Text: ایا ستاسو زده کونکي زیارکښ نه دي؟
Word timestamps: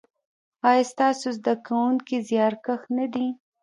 ایا 0.69 0.83
ستاسو 0.91 1.27
زده 1.37 1.53
کونکي 1.65 2.17
زیارکښ 2.29 2.81
نه 2.97 3.05
دي؟ 3.13 3.27